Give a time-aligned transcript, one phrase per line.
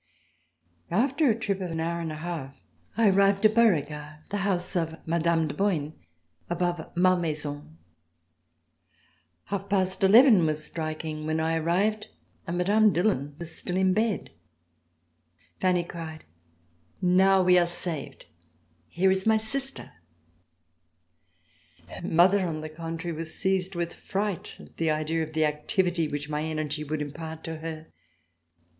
[0.89, 2.63] After a trip of an hour and a half,
[2.97, 5.45] I arrived at Beauregard, the house of Mme.
[5.47, 5.91] de Boigne,
[6.49, 7.77] above Malmaison.
[9.43, 12.93] Half past eleven was striking when I RECOLLECTIONS OF THE REVOLUTION arrived, and Mme.
[12.93, 14.31] Dillon was still in bed.
[15.59, 16.23] Fanny cried:
[16.99, 18.25] "Now we are saved.
[18.87, 19.91] Here is my sister!"
[21.89, 26.07] Her mother, on the contrary, was seized with fright at the idea of the activity
[26.07, 27.85] which my energy would impart to her.